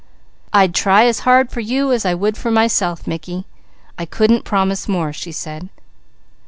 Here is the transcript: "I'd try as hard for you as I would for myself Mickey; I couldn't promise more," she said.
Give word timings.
"I'd 0.51 0.73
try 0.73 1.05
as 1.05 1.19
hard 1.29 1.51
for 1.51 1.59
you 1.59 1.91
as 1.91 2.07
I 2.07 2.15
would 2.15 2.35
for 2.35 2.49
myself 2.49 3.05
Mickey; 3.05 3.45
I 3.99 4.05
couldn't 4.05 4.45
promise 4.45 4.87
more," 4.89 5.13
she 5.13 5.31
said. 5.31 5.69